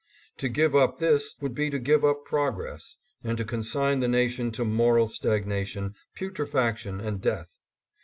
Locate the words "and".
3.23-3.37, 6.99-7.21